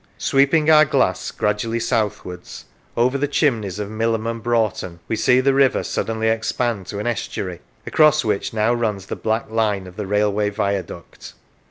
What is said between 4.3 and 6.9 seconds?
Broughton, we see the river suddenly expand